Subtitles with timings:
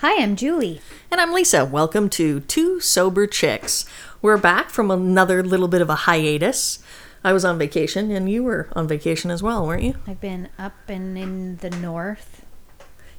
[0.00, 0.80] Hi, I'm Julie.
[1.10, 1.64] And I'm Lisa.
[1.64, 3.84] Welcome to Two Sober Chicks.
[4.20, 6.80] We're back from another little bit of a hiatus.
[7.24, 9.94] I was on vacation and you were on vacation as well, weren't you?
[10.06, 12.44] I've been up and in the north.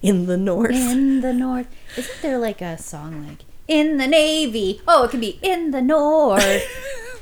[0.01, 0.71] In the north.
[0.75, 1.67] In the north.
[1.97, 4.81] Isn't there like a song like in the navy?
[4.87, 6.63] Oh, it can be in the north.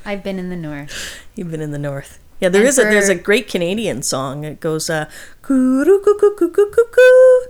[0.04, 1.24] I've been in the north.
[1.34, 2.20] You've been in the north.
[2.40, 4.44] Yeah, there And is a there's a great Canadian song.
[4.44, 5.08] It goes uh
[5.40, 7.46] coo coo coo coo coo coo coo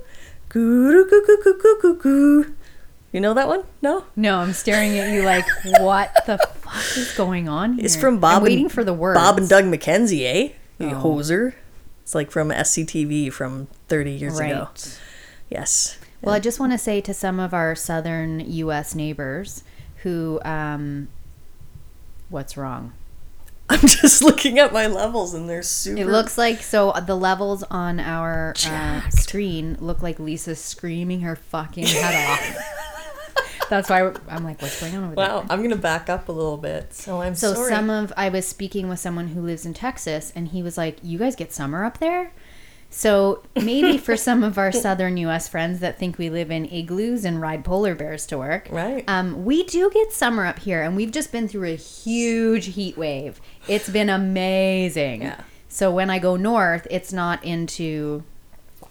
[3.12, 3.64] You know that one?
[3.82, 4.04] No?
[4.16, 5.44] No, I'm staring at you like,
[5.80, 7.84] what the fuck is going on here?
[7.84, 9.18] It's from Bob I'm waiting and, for the words.
[9.18, 10.52] Bob and Doug McKenzie, eh?
[10.78, 11.02] You Oh.
[11.02, 11.52] hoser.
[12.02, 14.68] It's like from SCTV from 30 years ago.
[15.50, 15.98] Yes.
[16.22, 18.94] Well, I just want to say to some of our southern U.S.
[18.94, 19.62] neighbors
[20.04, 21.08] who, um,
[22.30, 22.92] what's wrong?
[23.70, 26.00] I'm just looking at my levels and they're super.
[26.00, 31.34] It looks like so the levels on our uh, screen look like Lisa's screaming her
[31.36, 32.72] fucking head off.
[33.68, 35.26] That's why I'm like, what's going on over there?
[35.28, 36.94] Wow, I'm gonna back up a little bit.
[36.94, 37.68] So I'm So sorry.
[37.70, 40.98] some of I was speaking with someone who lives in Texas, and he was like,
[41.02, 42.32] "You guys get summer up there."
[42.96, 45.48] So maybe for some of our southern U.S.
[45.48, 49.04] friends that think we live in igloos and ride polar bears to work, Right.
[49.06, 52.96] Um, we do get summer up here, and we've just been through a huge heat
[52.96, 53.38] wave.
[53.68, 55.20] It's been amazing.
[55.20, 55.42] Yeah.
[55.68, 58.24] So when I go north, it's not into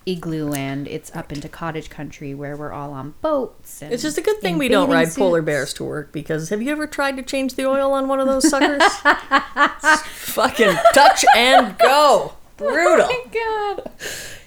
[0.05, 3.81] igloo land; it's up into cottage country where we're all on boats.
[3.81, 6.61] And it's just a good thing we don't ride polar bears to work because have
[6.61, 8.83] you ever tried to change the oil on one of those suckers?
[8.83, 12.33] It's fucking touch and go.
[12.57, 13.09] Brutal.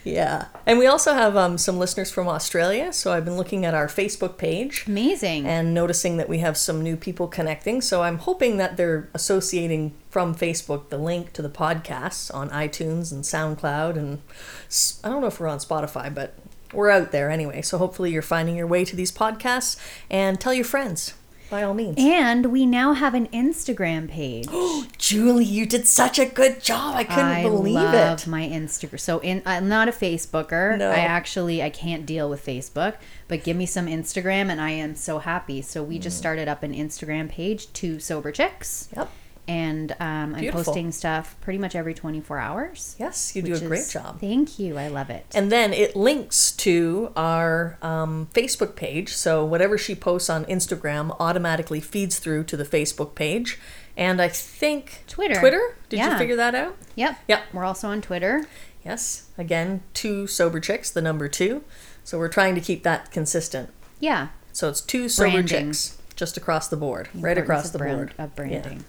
[0.08, 0.46] Yeah.
[0.64, 2.92] And we also have um, some listeners from Australia.
[2.92, 5.46] So I've been looking at our Facebook page Amazing.
[5.46, 7.80] and noticing that we have some new people connecting.
[7.80, 13.12] So I'm hoping that they're associating from Facebook the link to the podcasts on iTunes
[13.12, 13.96] and SoundCloud.
[13.96, 14.22] And
[15.04, 16.34] I don't know if we're on Spotify, but
[16.72, 17.62] we're out there anyway.
[17.62, 19.78] So hopefully you're finding your way to these podcasts
[20.10, 21.14] and tell your friends
[21.50, 21.96] by all means.
[21.98, 24.46] And we now have an Instagram page.
[24.98, 26.94] Julie, you did such a good job.
[26.96, 28.26] I couldn't I believe love it.
[28.26, 29.00] my Instagram.
[29.00, 30.76] So in, I'm not a Facebooker.
[30.78, 30.90] No.
[30.90, 32.96] I actually I can't deal with Facebook,
[33.28, 35.62] but give me some Instagram and I am so happy.
[35.62, 36.02] So we Mm.
[36.02, 39.10] just started up an Instagram page, Two Sober Chicks, Yep.
[39.48, 42.94] And um, I'm posting stuff pretty much every 24 hours.
[42.98, 44.20] Yes, you do a great is- job.
[44.20, 44.76] Thank you.
[44.78, 45.24] I love it.
[45.34, 49.14] And then it links to our um, Facebook page.
[49.14, 53.58] So whatever she posts on Instagram automatically feeds through to the Facebook page.
[53.96, 55.40] And I think Twitter.
[55.40, 55.76] Twitter?
[55.88, 56.76] Did you figure that out?
[56.94, 57.18] yep.
[57.26, 57.42] Yep.
[57.52, 58.46] We're also on Twitter.
[58.84, 59.28] Yes.
[59.36, 61.64] Again, two sober chicks, the number two.
[62.04, 63.70] So we're trying to keep that consistent.
[63.98, 64.28] Yeah.
[64.52, 65.66] So it's two sober Branding.
[65.68, 68.14] chicks just across the board, right across the brand- board.
[68.18, 68.84] of branding.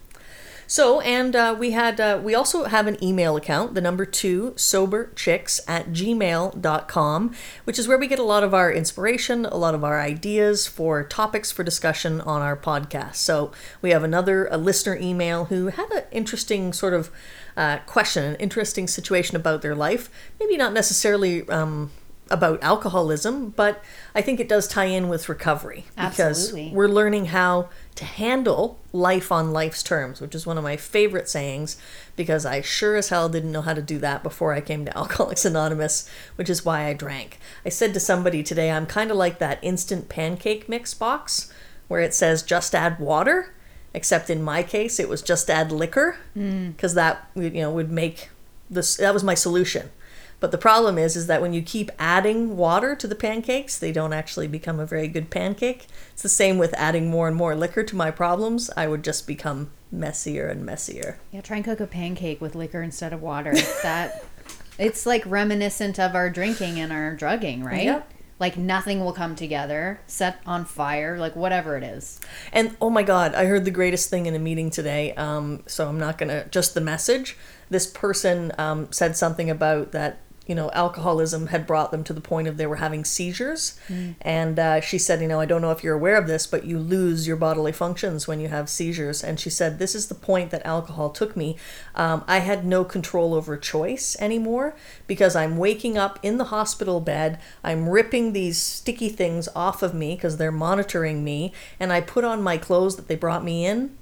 [0.69, 4.52] So, and uh, we had, uh, we also have an email account, the number two,
[4.52, 9.74] soberchicks at gmail.com, which is where we get a lot of our inspiration, a lot
[9.74, 13.16] of our ideas for topics for discussion on our podcast.
[13.16, 17.09] So, we have another a listener email who had an interesting sort of
[17.57, 20.12] uh, question, an interesting situation about their life.
[20.40, 21.90] Maybe not necessarily um,
[22.30, 26.72] about alcoholism, but I think it does tie in with recovery because Absolutely.
[26.75, 27.69] we're learning how
[28.00, 31.76] to handle life on life's terms, which is one of my favorite sayings
[32.16, 34.98] because I sure as hell didn't know how to do that before I came to
[34.98, 37.40] Alcoholics Anonymous, which is why I drank.
[37.66, 41.52] I said to somebody today, I'm kind of like that instant pancake mix box
[41.90, 43.54] where it says just add water,
[43.94, 46.74] except in my case it was just add liquor mm.
[46.74, 48.30] because that you know would make
[48.70, 49.90] this that was my solution.
[50.39, 53.91] But the problem is, is that when you keep adding water to the pancakes, they
[53.91, 55.88] don't actually become a very good pancake.
[56.13, 58.69] It's the same with adding more and more liquor to my problems.
[58.77, 61.19] I would just become messier and messier.
[61.31, 63.53] Yeah, try and cook a pancake with liquor instead of water.
[63.83, 64.23] that
[64.77, 67.83] it's like reminiscent of our drinking and our drugging, right?
[67.83, 68.13] Yep.
[68.39, 72.21] Like nothing will come together, set on fire, like whatever it is.
[72.53, 75.13] And oh my God, I heard the greatest thing in a meeting today.
[75.16, 77.35] Um, so I'm not gonna just the message.
[77.69, 80.19] This person um, said something about that.
[80.50, 83.80] You know, alcoholism had brought them to the point of they were having seizures,
[84.22, 86.66] and uh, she said, "You know, I don't know if you're aware of this, but
[86.66, 90.16] you lose your bodily functions when you have seizures." And she said, "This is the
[90.16, 91.56] point that alcohol took me.
[91.94, 94.75] Um, I had no control over choice anymore
[95.06, 97.38] because I'm waking up in the hospital bed.
[97.63, 102.24] I'm ripping these sticky things off of me because they're monitoring me, and I put
[102.24, 103.95] on my clothes that they brought me in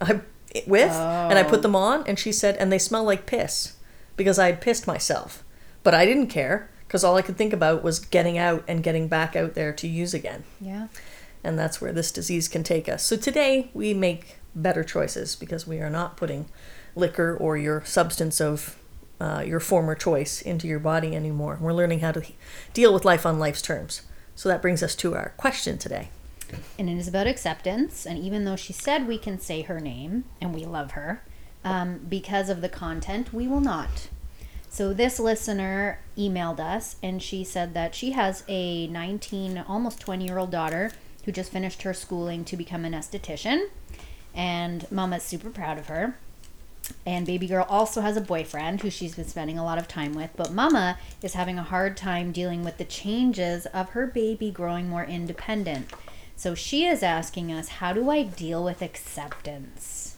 [0.00, 0.20] I,
[0.66, 3.76] with, and I put them on, and she said, and they smell like piss
[4.16, 5.44] because I had pissed myself.
[5.82, 9.08] But I didn't care because all I could think about was getting out and getting
[9.08, 10.44] back out there to use again.
[10.60, 10.88] Yeah.
[11.44, 13.04] And that's where this disease can take us.
[13.04, 16.46] So today we make better choices because we are not putting
[16.94, 18.78] liquor or your substance of
[19.20, 21.58] uh, your former choice into your body anymore.
[21.60, 22.22] We're learning how to
[22.72, 24.02] deal with life on life's terms.
[24.34, 26.10] So that brings us to our question today.
[26.78, 28.06] And it is about acceptance.
[28.06, 31.22] And even though she said we can say her name and we love her,
[31.64, 34.08] um, because of the content, we will not.
[34.70, 40.24] So this listener emailed us and she said that she has a 19, almost 20
[40.24, 40.92] year old daughter
[41.24, 43.68] who just finished her schooling to become an esthetician.
[44.34, 46.16] And mama's super proud of her.
[47.04, 50.14] And baby girl also has a boyfriend who she's been spending a lot of time
[50.14, 54.50] with, but mama is having a hard time dealing with the changes of her baby
[54.50, 55.92] growing more independent.
[56.36, 60.16] So she is asking us, how do I deal with acceptance?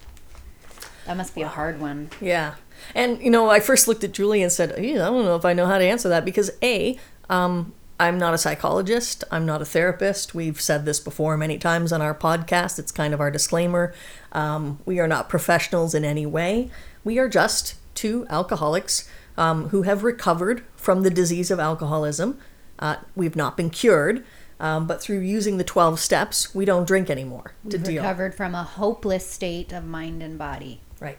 [1.06, 2.10] That must be a hard one.
[2.20, 2.54] Yeah.
[2.94, 5.52] And, you know, I first looked at Julie and said, I don't know if I
[5.52, 6.98] know how to answer that because, A,
[7.28, 9.24] um, I'm not a psychologist.
[9.30, 10.34] I'm not a therapist.
[10.34, 12.78] We've said this before many times on our podcast.
[12.78, 13.92] It's kind of our disclaimer.
[14.32, 16.70] Um, we are not professionals in any way.
[17.04, 19.06] We are just two alcoholics
[19.36, 22.38] um, who have recovered from the disease of alcoholism.
[22.78, 24.24] Uh, we've not been cured,
[24.58, 28.54] um, but through using the 12 steps, we don't drink anymore to We've recovered from
[28.54, 30.80] a hopeless state of mind and body.
[31.00, 31.18] Right.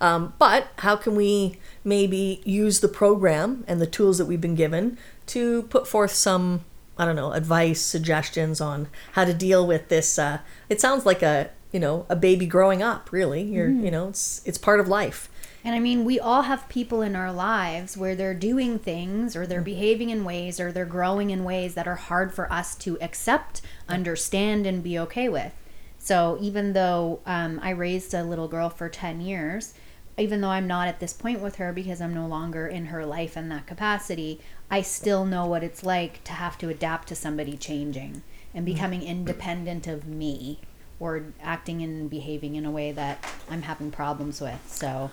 [0.00, 4.54] Um, but how can we maybe use the program and the tools that we've been
[4.54, 6.64] given to put forth some,
[6.96, 10.18] I don't know, advice, suggestions on how to deal with this?
[10.18, 10.38] Uh,
[10.68, 13.12] it sounds like a, you know, a baby growing up.
[13.12, 15.28] Really, you're, you know, it's it's part of life.
[15.62, 19.46] And I mean, we all have people in our lives where they're doing things or
[19.46, 22.98] they're behaving in ways or they're growing in ways that are hard for us to
[23.02, 25.52] accept, understand, and be okay with.
[26.00, 29.74] So even though um, I raised a little girl for 10 years,
[30.18, 33.04] even though I'm not at this point with her because I'm no longer in her
[33.04, 37.14] life in that capacity, I still know what it's like to have to adapt to
[37.14, 38.22] somebody changing
[38.54, 40.60] and becoming independent of me
[40.98, 44.60] or acting and behaving in a way that I'm having problems with.
[44.66, 45.10] So,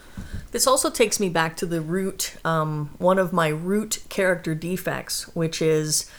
[0.51, 5.34] This also takes me back to the root, um, one of my root character defects,
[5.36, 6.10] which is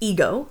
[0.00, 0.48] ego,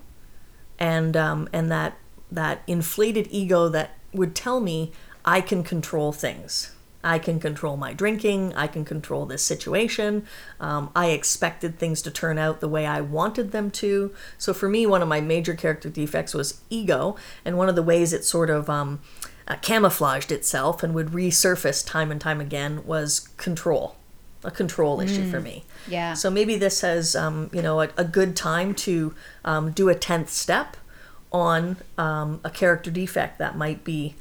[0.80, 1.98] and um, and that
[2.34, 4.92] that inflated ego that would tell me
[5.26, 6.72] I can control things.
[7.04, 8.54] I can control my drinking.
[8.56, 10.26] I can control this situation.
[10.60, 14.14] Um, I expected things to turn out the way I wanted them to.
[14.38, 17.84] So for me, one of my major character defects was ego, and one of the
[17.84, 19.02] ways it sort of um,
[19.48, 23.98] uh, camouflaged itself and would resurface time and time again was control,
[24.46, 25.66] a control issue for me.
[25.90, 26.14] yeah.
[26.14, 29.14] So maybe this has, um, you know, a, a good time to
[29.44, 30.78] um, do a tenth step
[31.34, 34.16] on um, a character defect that might be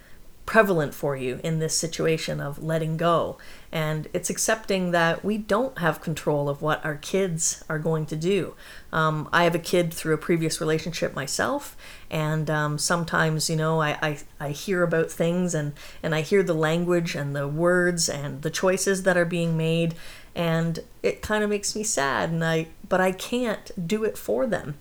[0.45, 3.39] prevalent for you in this situation of letting go.
[3.71, 8.17] And it's accepting that we don't have control of what our kids are going to
[8.17, 8.55] do.
[8.93, 11.77] Um, I have a kid through a previous relationship myself,
[12.11, 15.73] and um, sometimes, you know, I, I, I hear about things and,
[16.03, 19.95] and I hear the language and the words and the choices that are being made,
[20.35, 22.31] and it kind of makes me sad.
[22.31, 24.75] And I, but I can't do it for them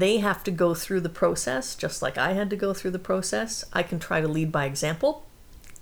[0.00, 2.98] they have to go through the process just like I had to go through the
[2.98, 3.64] process.
[3.72, 5.26] I can try to lead by example.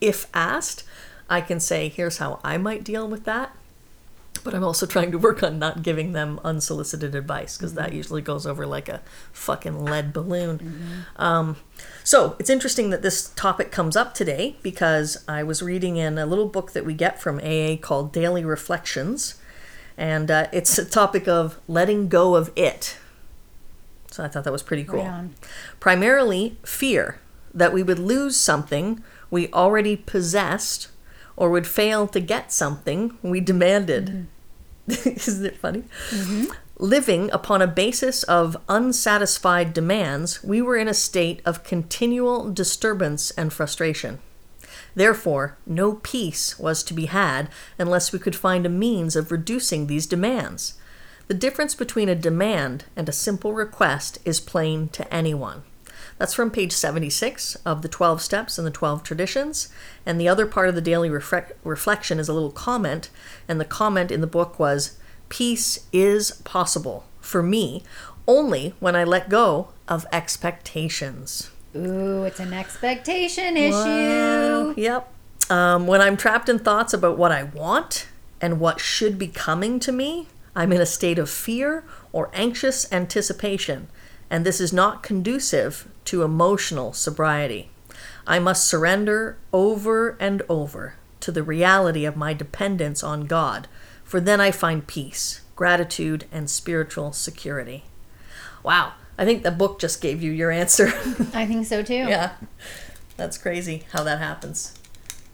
[0.01, 0.85] If asked,
[1.29, 3.57] I can say, here's how I might deal with that.
[4.45, 8.23] But I'm also trying to work on not giving them unsolicited advice because that usually
[8.23, 11.05] goes over like a fucking lead balloon.
[11.17, 11.57] Um,
[12.03, 16.27] so it's interesting that this topic comes up today because I was reading in a
[16.27, 19.37] little book that we get from AA called Daily Reflections.
[19.97, 22.97] And uh, it's a topic of letting go of it.
[24.13, 25.05] So I thought that was pretty cool.
[25.05, 25.31] Right.
[25.81, 27.19] Primarily fear
[27.55, 30.89] that we would lose something we already possessed
[31.37, 34.29] or would fail to get something we demanded.
[34.89, 35.09] Mm-hmm.
[35.17, 35.85] Isn't it funny?
[36.11, 36.53] Mm-hmm.
[36.79, 43.31] Living upon a basis of unsatisfied demands, we were in a state of continual disturbance
[43.33, 44.19] and frustration.
[44.95, 47.49] Therefore, no peace was to be had
[47.79, 50.75] unless we could find a means of reducing these demands.
[51.33, 55.63] The difference between a demand and a simple request is plain to anyone.
[56.19, 59.73] That's from page 76 of the 12 Steps and the 12 Traditions.
[60.05, 63.09] And the other part of the daily reflec- reflection is a little comment.
[63.49, 64.99] And the comment in the book was
[65.31, 67.83] Peace is possible for me
[68.29, 71.51] only when I let go of expectations.
[71.75, 74.75] Ooh, it's an expectation issue.
[74.77, 75.11] Yep.
[75.49, 78.07] Um, when I'm trapped in thoughts about what I want
[78.39, 82.91] and what should be coming to me, I'm in a state of fear or anxious
[82.93, 83.89] anticipation,
[84.31, 87.71] and this is not conducive to emotional sobriety.
[88.27, 93.69] I must surrender over and over to the reality of my dependence on God,
[94.05, 97.85] for then I find peace, gratitude, and spiritual security.
[98.63, 100.89] Wow, I think the book just gave you your answer.
[101.35, 101.95] I think so too.
[101.95, 102.33] Yeah,
[103.17, 104.75] that's crazy how that happens.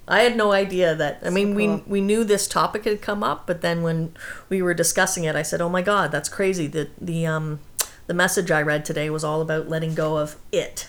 [0.08, 1.20] I had no idea that.
[1.22, 1.56] I mean, cool.
[1.56, 4.14] we we knew this topic had come up, but then when
[4.48, 7.60] we were discussing it, I said, "Oh my God, that's crazy." The the um
[8.08, 10.88] the message I read today was all about letting go of it.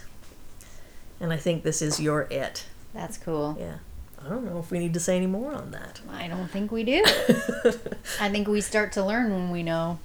[1.20, 2.66] And I think this is your it.
[2.94, 3.58] That's cool.
[3.60, 3.80] Yeah.
[4.24, 6.02] I don't know if we need to say any more on that.
[6.10, 7.04] I don't think we do.
[8.20, 10.00] I think we start to learn when we know.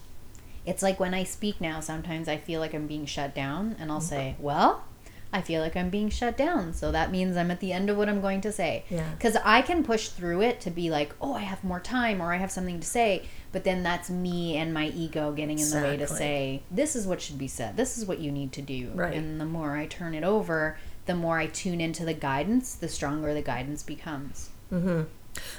[0.66, 3.90] It's like when I speak now, sometimes I feel like I'm being shut down, and
[3.92, 4.84] I'll say, Well,
[5.34, 6.72] I feel like I'm being shut down.
[6.72, 8.84] So that means I'm at the end of what I'm going to say.
[8.88, 9.10] Yeah.
[9.10, 12.32] Because I can push through it to be like, Oh, I have more time, or
[12.32, 13.24] I have something to say.
[13.50, 17.04] But then that's me and my ego getting in the way to say, This is
[17.04, 17.76] what should be said.
[17.76, 18.92] This is what you need to do.
[18.94, 19.12] Right.
[19.12, 22.88] And the more I turn it over, the more I tune into the guidance, the
[22.88, 24.50] stronger the guidance becomes.
[24.72, 25.02] Mm-hmm.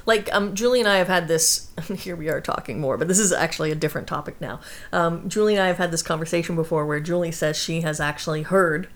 [0.05, 1.69] Like um, Julie and I have had this.
[1.97, 4.61] Here we are talking more, but this is actually a different topic now.
[4.93, 8.43] Um, Julie and I have had this conversation before, where Julie says she has actually
[8.43, 8.87] heard.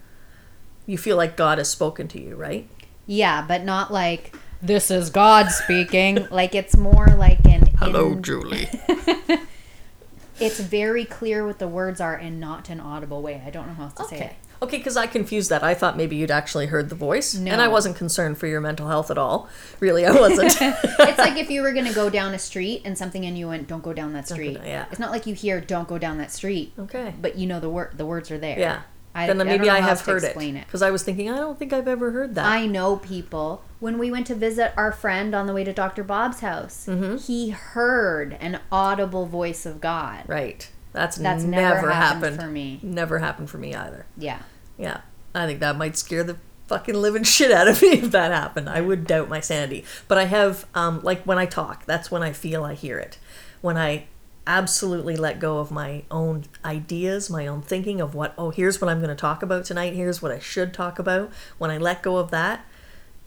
[0.89, 2.67] You feel like God has spoken to you, right?
[3.05, 6.27] Yeah, but not like this is God speaking.
[6.31, 8.67] like it's more like an in- Julie.
[10.39, 13.39] it's very clear what the words are and not an audible way.
[13.45, 14.33] I don't know how else to say it.
[14.63, 15.63] Okay, because I confused that.
[15.63, 18.87] I thought maybe you'd actually heard the voice, and I wasn't concerned for your mental
[18.87, 19.47] health at all.
[19.79, 20.57] Really, I wasn't.
[20.61, 23.67] It's like if you were gonna go down a street and something in you went,
[23.67, 24.85] "Don't go down that street." down- yeah.
[24.89, 27.13] It's not like you hear, "Don't go down that street," okay.
[27.21, 27.91] but you know the word.
[27.95, 28.57] The words are there.
[28.57, 28.81] Yeah.
[29.15, 30.35] I, then I maybe don't I, have heard it.
[30.37, 32.45] because I was thinking I don't think I've ever heard that.
[32.45, 33.63] I know people.
[33.79, 36.03] When we went to visit our friend on the way to Dr.
[36.03, 37.17] Bob's house, Mm-hmm.
[37.17, 40.23] he heard an audible voice of God.
[40.27, 40.69] right.
[40.91, 42.79] That's That's never, never happened happened for me.
[42.81, 44.05] Never happened for me either.
[44.17, 44.39] Yeah.
[44.77, 45.01] Yeah.
[45.35, 46.37] I think that might scare the
[46.67, 48.67] fucking living shit out of me if that happened.
[48.69, 49.85] I would doubt my sanity.
[50.07, 53.17] But I have, um, like when I talk, that's when I feel I hear it.
[53.61, 54.05] When I
[54.49, 58.89] absolutely let go of my own ideas, my own thinking of what, oh, here's what
[58.89, 61.31] I'm going to talk about tonight, here's what I should talk about.
[61.59, 62.65] When I let go of that,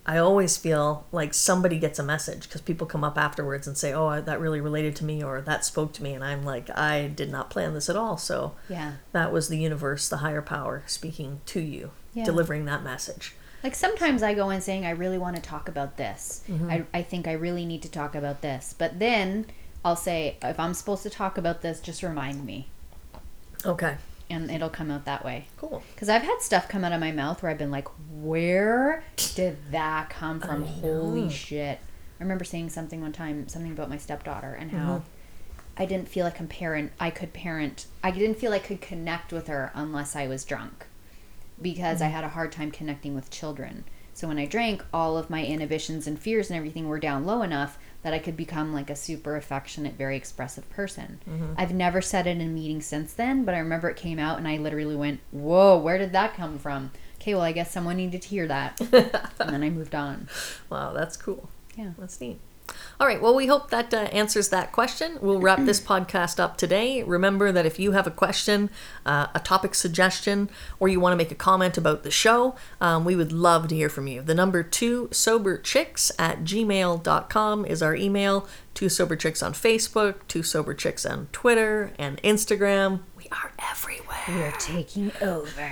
[0.05, 3.93] I always feel like somebody gets a message because people come up afterwards and say,
[3.93, 6.13] oh, that really related to me or that spoke to me.
[6.13, 8.17] And I'm like, I did not plan this at all.
[8.17, 8.95] So Yeah.
[9.13, 12.25] that was the universe, the higher power speaking to you, Yeah.
[12.25, 13.37] delivering that message.
[13.63, 16.43] Like sometimes I go in saying, I really want to talk about this.
[16.51, 16.69] Mm-hmm.
[16.69, 18.75] I, I think I really need to talk about this.
[18.77, 19.47] But then
[19.85, 22.69] I'll say, if I'm supposed to talk about this, just remind me.
[23.65, 23.97] Okay,
[24.31, 25.47] And it'll come out that way.
[25.57, 25.83] cool.
[25.95, 29.57] Because I've had stuff come out of my mouth where I've been like, where did
[29.71, 30.65] that come from?
[30.65, 31.79] Holy shit.
[32.19, 35.07] I remember saying something one time, something about my stepdaughter and how Mm-hmm.
[35.75, 39.33] I didn't feel like a parent, I could parent, I didn't feel I could connect
[39.33, 40.87] with her unless I was drunk
[41.61, 42.15] because I Mm-hmm.
[42.15, 43.85] had a hard time connecting with children.
[44.15, 47.43] So when I drank, all of my inhibitions and fears and everything were down low
[47.43, 51.21] enough that I could become like a super affectionate, very expressive person.
[51.29, 51.55] Mm-hmm.
[51.57, 54.39] I've never said it in a meeting since then, but I remember it came out
[54.39, 56.91] and I literally went, Whoa, where did that come from?
[57.21, 58.81] Okay, well, I guess someone needed to hear that.
[58.93, 60.29] and then I moved on.
[60.69, 61.49] Wow, that's cool.
[61.77, 61.93] Yeah.
[61.97, 62.39] That's neat.
[63.01, 65.19] All right, well, we hope that uh, answers that question.
[65.21, 67.03] We'll wrap this podcast up today.
[67.03, 68.71] Remember that if you have a question,
[69.05, 73.05] uh, a topic suggestion, or you want to make a comment about the show, um,
[73.05, 74.23] we would love to hear from you.
[74.23, 78.47] The number two sober chicks at gmail.com is our email.
[78.75, 83.01] Two sober chicks on Facebook, two sober chicks on Twitter and Instagram.
[83.17, 84.19] We are everywhere.
[84.29, 85.71] We're taking over.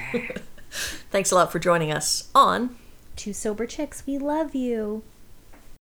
[0.71, 2.77] Thanks a lot for joining us on
[3.21, 5.03] Two sober chicks, we love you.